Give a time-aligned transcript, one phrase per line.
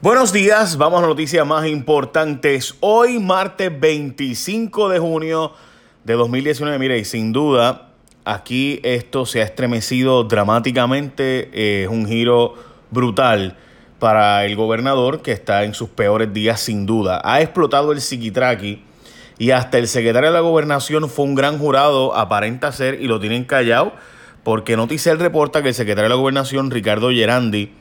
[0.00, 2.76] Buenos días, vamos a noticias más importantes.
[2.78, 5.50] Hoy, martes 25 de junio
[6.04, 7.88] de 2019, mire, y sin duda,
[8.24, 12.54] aquí esto se ha estremecido dramáticamente, es un giro
[12.92, 13.56] brutal
[13.98, 17.20] para el gobernador que está en sus peores días sin duda.
[17.24, 18.84] Ha explotado el psiquitraqui
[19.36, 23.18] y hasta el secretario de la gobernación fue un gran jurado, aparenta ser, y lo
[23.18, 23.94] tienen callado,
[24.44, 27.72] porque Noticel reporta que el secretario de la gobernación, Ricardo Gerandi,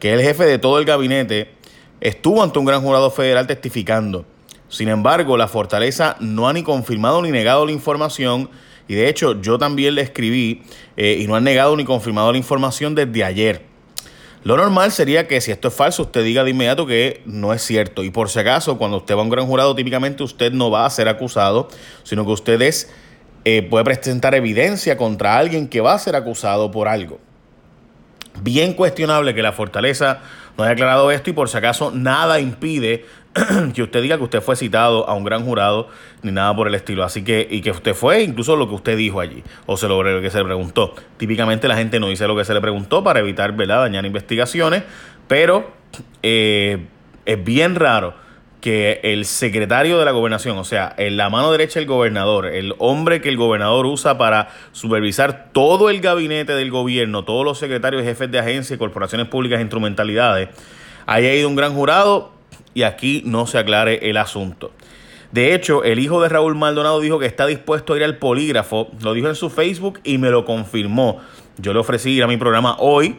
[0.00, 1.59] que es el jefe de todo el gabinete,
[2.00, 4.24] estuvo ante un gran jurado federal testificando.
[4.68, 8.50] Sin embargo, la fortaleza no ha ni confirmado ni negado la información
[8.86, 10.62] y de hecho yo también le escribí
[10.96, 13.70] eh, y no han negado ni confirmado la información desde ayer.
[14.42, 17.62] Lo normal sería que si esto es falso, usted diga de inmediato que no es
[17.62, 18.02] cierto.
[18.04, 20.86] Y por si acaso, cuando usted va a un gran jurado, típicamente usted no va
[20.86, 21.68] a ser acusado,
[22.04, 22.86] sino que usted
[23.44, 27.18] eh, puede presentar evidencia contra alguien que va a ser acusado por algo.
[28.42, 30.20] Bien cuestionable que la fortaleza
[30.56, 33.04] no haya aclarado esto y por si acaso nada impide
[33.74, 35.88] que usted diga que usted fue citado a un gran jurado
[36.22, 37.04] ni nada por el estilo.
[37.04, 40.02] Así que, y que usted fue incluso lo que usted dijo allí o se lo
[40.20, 40.94] que se le preguntó.
[41.16, 43.80] Típicamente la gente no dice lo que se le preguntó para evitar ¿verdad?
[43.80, 44.82] dañar investigaciones,
[45.28, 45.70] pero
[46.22, 46.86] eh,
[47.24, 48.14] es bien raro
[48.60, 52.74] que el secretario de la gobernación, o sea, en la mano derecha del gobernador, el
[52.78, 58.02] hombre que el gobernador usa para supervisar todo el gabinete del gobierno, todos los secretarios,
[58.02, 60.50] jefes de agencias, corporaciones públicas, instrumentalidades,
[61.06, 62.32] haya ido un gran jurado
[62.74, 64.72] y aquí no se aclare el asunto.
[65.32, 68.88] De hecho, el hijo de Raúl Maldonado dijo que está dispuesto a ir al polígrafo,
[69.00, 71.20] lo dijo en su Facebook y me lo confirmó.
[71.56, 73.16] Yo le ofrecí ir a mi programa hoy,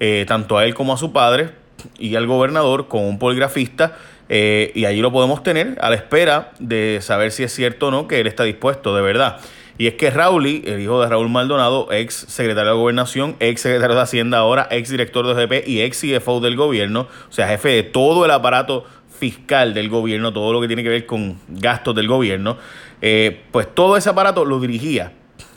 [0.00, 1.50] eh, tanto a él como a su padre
[1.98, 3.96] y al gobernador con un poligrafista
[4.32, 7.90] eh, y allí lo podemos tener a la espera de saber si es cierto o
[7.90, 9.40] no que él está dispuesto de verdad.
[9.76, 13.96] Y es que Raúl, el hijo de Raúl Maldonado, ex secretario de Gobernación, ex secretario
[13.96, 17.70] de Hacienda ahora, ex director de OGP y ex CFO del gobierno, o sea, jefe
[17.70, 18.84] de todo el aparato
[19.18, 22.56] fiscal del gobierno, todo lo que tiene que ver con gastos del gobierno,
[23.02, 25.12] eh, pues todo ese aparato lo dirigía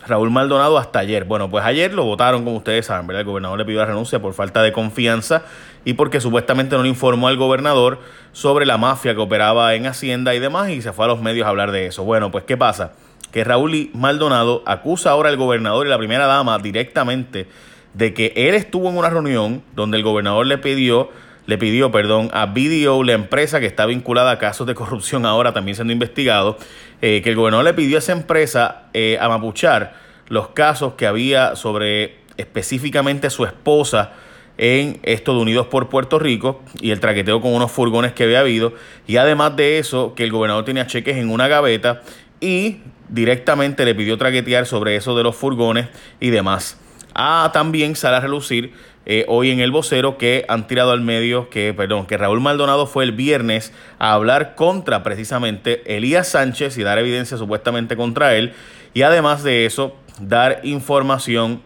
[0.08, 1.24] Raúl Maldonado hasta ayer.
[1.24, 3.22] Bueno, pues ayer lo votaron, como ustedes saben, ¿verdad?
[3.22, 5.44] El gobernador le pidió la renuncia por falta de confianza
[5.86, 8.00] y porque supuestamente no le informó al gobernador
[8.32, 11.46] sobre la mafia que operaba en Hacienda y demás y se fue a los medios
[11.46, 12.04] a hablar de eso.
[12.04, 12.94] Bueno, pues ¿qué pasa?
[13.32, 17.48] Que Raúl Maldonado acusa ahora al gobernador y la primera dama directamente
[17.94, 21.10] de que él estuvo en una reunión donde el gobernador le pidió
[21.46, 25.54] le pidió perdón a BDO, la empresa que está vinculada a casos de corrupción ahora
[25.54, 26.58] también siendo investigado,
[27.02, 29.96] eh, que el gobernador le pidió a esa empresa eh, a mapuchar
[30.30, 34.14] los casos que había sobre específicamente su esposa
[34.58, 38.40] en esto de Unidos por Puerto Rico y el traqueteo con unos furgones que había
[38.40, 38.74] habido
[39.08, 42.02] y además de eso que el gobernador tenía cheques en una gaveta
[42.40, 45.88] y directamente le pidió traquetear sobre eso de los furgones
[46.20, 46.78] y demás.
[47.16, 48.74] Ah, también sale a relucir
[49.06, 52.88] eh, hoy en el vocero que han tirado al medio que, perdón, que Raúl Maldonado
[52.88, 58.54] fue el viernes a hablar contra precisamente Elías Sánchez y dar evidencia supuestamente contra él.
[58.94, 61.62] Y además de eso, dar información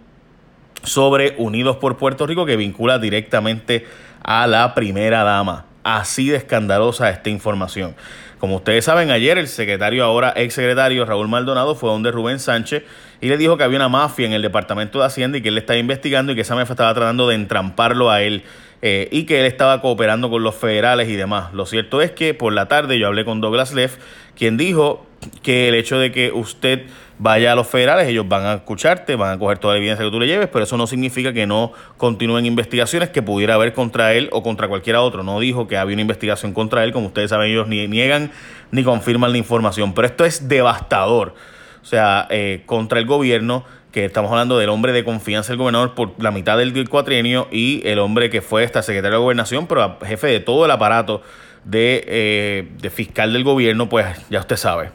[0.83, 3.85] sobre Unidos por Puerto Rico que vincula directamente
[4.23, 5.65] a la primera dama.
[5.83, 7.95] Así de escandalosa esta información.
[8.39, 12.83] Como ustedes saben, ayer el secretario, ahora ex secretario Raúl Maldonado, fue donde Rubén Sánchez
[13.21, 15.57] y le dijo que había una mafia en el Departamento de Hacienda y que él
[15.57, 18.43] estaba investigando y que esa mafia estaba tratando de entramparlo a él
[18.81, 21.53] eh, y que él estaba cooperando con los federales y demás.
[21.53, 23.97] Lo cierto es que por la tarde yo hablé con Douglas Leff,
[24.35, 25.05] quien dijo
[25.41, 26.85] que el hecho de que usted
[27.19, 30.11] vaya a los federales, ellos van a escucharte, van a coger toda la evidencia que
[30.11, 34.13] tú le lleves, pero eso no significa que no continúen investigaciones que pudiera haber contra
[34.13, 35.23] él o contra cualquiera otro.
[35.23, 38.31] No dijo que había una investigación contra él, como ustedes saben, ellos ni niegan
[38.69, 41.33] ni confirman la información, pero esto es devastador.
[41.87, 45.95] O sea, eh, contra el gobierno, que estamos hablando del hombre de confianza del gobernador
[45.95, 49.97] por la mitad del cuatrienio y el hombre que fue hasta secretario de gobernación, pero
[50.05, 51.21] jefe de todo el aparato
[51.63, 54.89] de, eh, de fiscal del gobierno, pues ya usted sabe.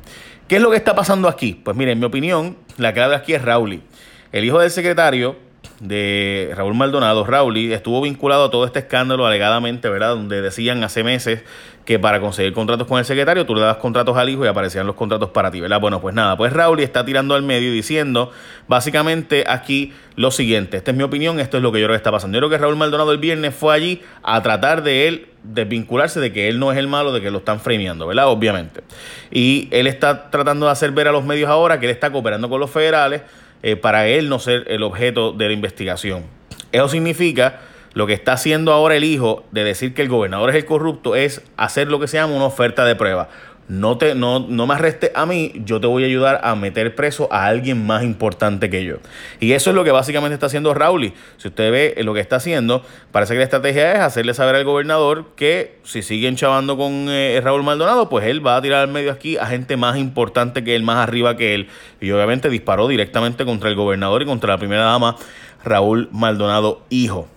[0.49, 1.59] ¿Qué es lo que está pasando aquí?
[1.65, 3.81] Pues mire, en mi opinión, la clave aquí es Rauli.
[4.31, 5.37] El hijo del secretario
[5.83, 10.11] de Raúl Maldonado, Rauli, estuvo vinculado a todo este escándalo alegadamente, ¿verdad?
[10.11, 11.43] Donde decían hace meses
[11.85, 14.87] que para conseguir contratos con el secretario tú le dabas contratos al hijo y aparecían
[14.87, 15.81] los contratos para ti, ¿verdad?
[15.81, 18.31] Bueno, pues nada, pues Raúl está tirando al medio y diciendo
[18.69, 21.99] básicamente aquí lo siguiente, esta es mi opinión, esto es lo que yo creo que
[21.99, 22.37] está pasando.
[22.37, 26.33] Yo creo que Raúl Maldonado el viernes fue allí a tratar de él desvincularse de
[26.33, 28.29] que él no es el malo, de que lo están frameando, ¿verdad?
[28.29, 28.83] Obviamente.
[29.33, 32.49] Y él está tratando de hacer ver a los medios ahora que él está cooperando
[32.49, 33.23] con los federales
[33.63, 36.25] eh, para él no ser el objeto de la investigación.
[36.73, 37.61] Eso significa
[37.95, 41.15] lo que está haciendo ahora el hijo de decir que el gobernador es el corrupto
[41.15, 43.29] es hacer lo que se llama una oferta de prueba.
[43.69, 46.95] No, te, no, no me arreste a mí, yo te voy a ayudar a meter
[46.95, 48.97] preso a alguien más importante que yo.
[49.41, 51.13] Y eso es lo que básicamente está haciendo Raúl.
[51.37, 52.83] Si usted ve lo que está haciendo,
[53.13, 57.41] parece que la estrategia es hacerle saber al gobernador que si siguen chavando con eh,
[57.43, 60.77] Raúl Maldonado, pues él va a tirar al medio aquí a gente más importante que
[60.77, 61.69] él, más arriba que él.
[62.01, 65.17] Y obviamente disparó directamente contra el gobernador y contra la primera dama,
[65.65, 67.29] Raúl Maldonado, hijo.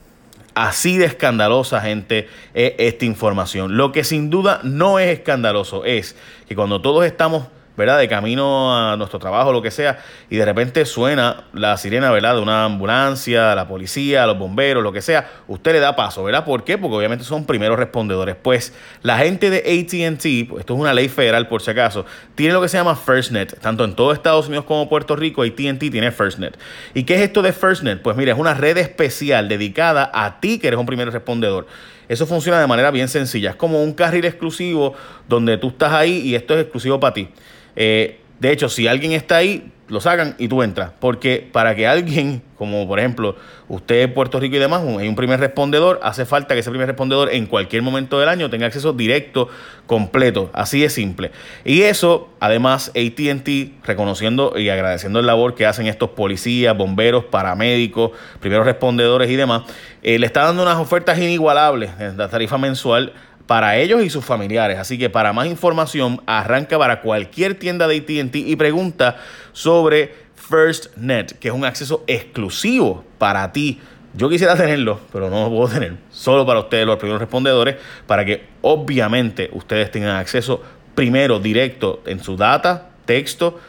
[0.56, 3.76] Así de escandalosa, gente, es esta información.
[3.76, 6.16] Lo que sin duda no es escandaloso es
[6.48, 8.00] que cuando todos estamos ¿verdad?
[8.00, 10.00] De camino a nuestro trabajo, lo que sea,
[10.30, 12.36] y de repente suena la sirena, ¿verdad?
[12.36, 16.46] De una ambulancia, la policía, los bomberos, lo que sea, usted le da paso, ¿verdad?
[16.46, 16.78] ¿Por qué?
[16.78, 18.36] Porque obviamente son primeros respondedores.
[18.36, 22.06] Pues la gente de ATT, pues esto es una ley federal por si acaso,
[22.36, 25.80] tiene lo que se llama FirstNet, tanto en todo Estados Unidos como Puerto Rico, ATT
[25.80, 26.58] tiene FirstNet.
[26.94, 28.02] ¿Y qué es esto de FirstNet?
[28.02, 31.68] Pues mira, es una red especial dedicada a ti que eres un primer respondedor.
[32.08, 33.52] Eso funciona de manera bien sencilla.
[33.52, 34.94] Es como un carril exclusivo
[35.28, 37.30] donde tú estás ahí y esto es exclusivo para ti.
[37.76, 40.92] Eh, de hecho, si alguien está ahí, lo sacan y tú entras.
[41.00, 43.36] Porque para que alguien, como por ejemplo
[43.68, 46.88] usted en Puerto Rico y demás, hay un primer respondedor, hace falta que ese primer
[46.88, 49.50] respondedor en cualquier momento del año tenga acceso directo,
[49.88, 50.52] completo.
[50.54, 51.32] Así de simple.
[51.64, 58.12] Y eso, además, ATT, reconociendo y agradeciendo el labor que hacen estos policías, bomberos, paramédicos,
[58.40, 59.64] primeros respondedores y demás,
[60.04, 63.14] eh, le está dando unas ofertas inigualables en la tarifa mensual
[63.48, 64.78] para ellos y sus familiares.
[64.78, 69.18] Así que para más información, arranca para cualquier tienda de ATT y pregunta
[69.54, 73.80] sobre FirstNet, que es un acceso exclusivo para ti.
[74.14, 75.96] Yo quisiera tenerlo, pero no lo puedo tener.
[76.12, 77.76] Solo para ustedes, los primeros respondedores,
[78.08, 80.62] para que obviamente ustedes tengan acceso
[80.96, 83.60] primero directo en su data, texto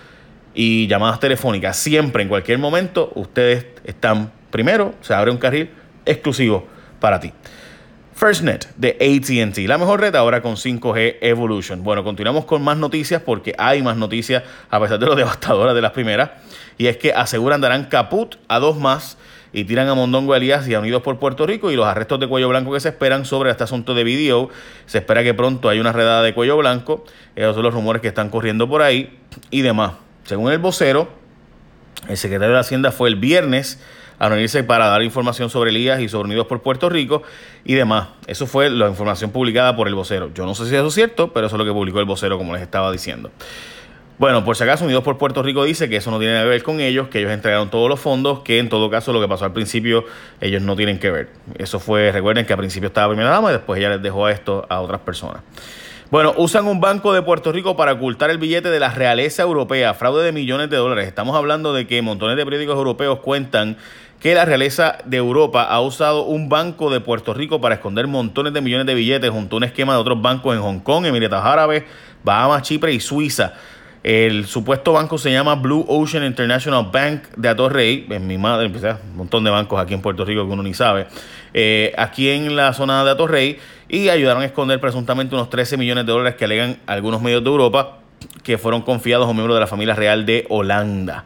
[0.54, 1.76] y llamadas telefónicas.
[1.76, 5.70] Siempre, en cualquier momento, ustedes están primero, se abre un carril
[6.06, 6.66] exclusivo
[7.00, 7.32] para ti.
[8.16, 11.84] FirstNet de ATT, la mejor red ahora con 5G Evolution.
[11.84, 15.82] Bueno, continuamos con más noticias porque hay más noticias a pesar de lo devastadoras de
[15.82, 16.30] las primeras.
[16.78, 19.18] Y es que aseguran darán caput a dos más
[19.52, 22.26] y tiran a Mondongo Elías y a Unidos por Puerto Rico y los arrestos de
[22.26, 24.48] cuello blanco que se esperan sobre este asunto de video.
[24.86, 27.04] Se espera que pronto haya una redada de cuello blanco.
[27.36, 29.18] Esos son los rumores que están corriendo por ahí
[29.50, 29.92] y demás.
[30.24, 31.10] Según el vocero,
[32.08, 33.78] el secretario de Hacienda fue el viernes
[34.18, 37.22] a reunirse para dar información sobre Elías y sobre Unidos por Puerto Rico
[37.64, 38.08] y demás.
[38.26, 40.30] Eso fue la información publicada por el vocero.
[40.34, 42.38] Yo no sé si eso es cierto, pero eso es lo que publicó el vocero,
[42.38, 43.30] como les estaba diciendo.
[44.18, 46.62] Bueno, por si acaso, Unidos por Puerto Rico dice que eso no tiene que ver
[46.62, 49.44] con ellos, que ellos entregaron todos los fondos, que en todo caso lo que pasó
[49.44, 50.04] al principio
[50.40, 51.28] ellos no tienen que ver.
[51.58, 54.64] Eso fue, recuerden que al principio estaba primera dama y después ella les dejó esto
[54.70, 55.42] a otras personas.
[56.10, 59.92] Bueno, usan un banco de Puerto Rico para ocultar el billete de la realeza europea,
[59.92, 61.08] fraude de millones de dólares.
[61.08, 63.76] Estamos hablando de que montones de periódicos europeos cuentan
[64.26, 68.52] que la realeza de Europa ha usado un banco de Puerto Rico para esconder montones
[68.52, 71.44] de millones de billetes junto a un esquema de otros bancos en Hong Kong, Emiratos
[71.44, 71.84] Árabes,
[72.24, 73.52] Bahamas, Chipre y Suiza.
[74.02, 78.04] El supuesto banco se llama Blue Ocean International Bank de Atorrey.
[78.10, 81.06] En mi madre, un montón de bancos aquí en Puerto Rico que uno ni sabe.
[81.54, 83.60] Eh, aquí en la zona de Atorrey.
[83.88, 87.50] Y ayudaron a esconder presuntamente unos 13 millones de dólares que alegan algunos medios de
[87.50, 87.98] Europa
[88.42, 91.24] que fueron confiados a un miembro de la familia real de Holanda.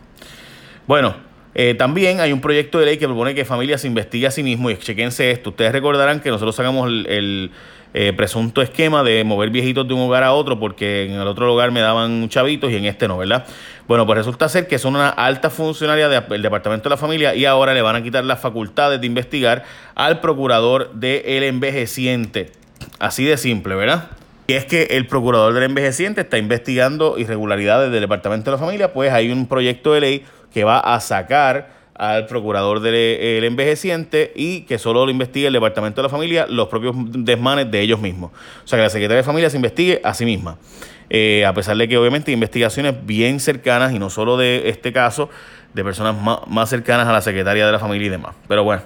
[0.87, 4.31] Bueno, eh, también hay un proyecto de ley que propone que familias se investigue a
[4.31, 5.51] sí mismo y chequense esto.
[5.51, 7.51] Ustedes recordarán que nosotros sacamos el,
[7.93, 11.47] eh, presunto esquema de mover viejitos de un hogar a otro porque en el otro
[11.47, 13.47] lugar me daban chavitos y en este no, ¿verdad?
[13.89, 17.47] Bueno, pues resulta ser que son una alta funcionaria del Departamento de la Familia y
[17.47, 19.65] ahora le van a quitar las facultades de investigar
[19.97, 22.53] al procurador del envejeciente.
[23.01, 24.11] Así de simple, ¿verdad?
[24.47, 28.93] Y es que el procurador del envejeciente está investigando irregularidades del Departamento de la Familia,
[28.93, 34.63] pues hay un proyecto de ley que va a sacar al procurador del envejeciente y
[34.63, 38.31] que solo lo investigue el Departamento de la Familia, los propios desmanes de ellos mismos.
[38.65, 40.57] O sea, que la Secretaría de Familia se investigue a sí misma.
[41.11, 45.29] Eh, a pesar de que obviamente investigaciones bien cercanas y no solo de este caso,
[45.75, 48.35] de personas más, más cercanas a la Secretaría de la Familia y demás.
[48.49, 48.83] Pero bueno,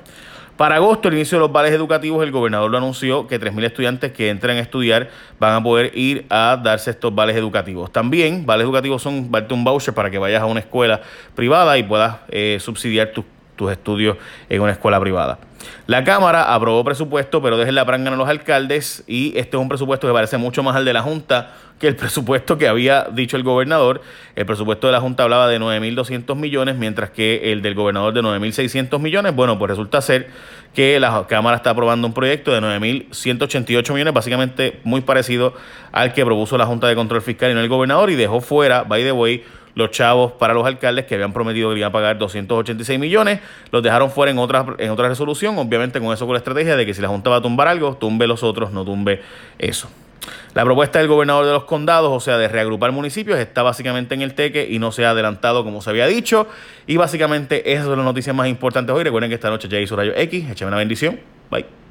[0.57, 4.13] para agosto, el inicio de los vales educativos, el gobernador lo anunció que 3.000 estudiantes
[4.13, 7.93] que entren a estudiar van a poder ir a darse estos vales educativos.
[7.93, 11.01] También, vales educativos son darte un voucher para que vayas a una escuela
[11.35, 13.13] privada y puedas eh, subsidiar
[13.57, 14.17] tus estudios
[14.49, 15.39] en una escuela privada.
[15.87, 19.69] La Cámara aprobó presupuesto, pero dejen la pranga a los alcaldes y este es un
[19.69, 23.37] presupuesto que parece mucho más al de la Junta que el presupuesto que había dicho
[23.37, 24.01] el gobernador.
[24.37, 28.23] El presupuesto de la Junta hablaba de 9.200 millones, mientras que el del gobernador de
[28.23, 29.35] 9.600 millones.
[29.35, 30.29] Bueno, pues resulta ser
[30.75, 35.55] que la Cámara está aprobando un proyecto de 9.188 millones, básicamente muy parecido
[35.93, 38.83] al que propuso la Junta de Control Fiscal y no el gobernador, y dejó fuera,
[38.83, 39.45] by the way,
[39.75, 43.41] los chavos para los alcaldes que habían prometido que iban a pagar 286 millones,
[43.71, 46.95] los dejaron fuera en otra, en resolución, obviamente con eso con la estrategia de que
[46.95, 49.21] si la Junta va a tumbar algo, tumbe los otros, no tumbe
[49.59, 49.89] eso.
[50.55, 54.23] La propuesta del gobernador de los condados, o sea, de reagrupar municipios, está básicamente en
[54.23, 56.47] el teque y no se ha adelantado como se había dicho.
[56.87, 59.05] Y básicamente esas son las noticias más importantes hoy.
[59.05, 60.51] Recuerden que esta noche ya hizo Rayo X.
[60.51, 61.21] Échame una bendición.
[61.51, 61.84] Bye.